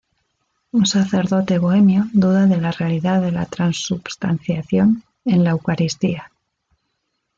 Un 0.77 0.87
sacerdote 0.91 1.57
bohemio 1.59 2.07
duda 2.15 2.47
de 2.47 2.57
la 2.59 2.71
realidad 2.71 3.21
de 3.21 3.31
la 3.31 3.45
Transubstanciación 3.45 5.03
en 5.25 5.43
la 5.43 5.51
Eucaristía. 5.51 6.31